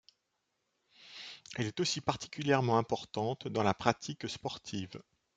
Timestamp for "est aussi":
1.67-2.01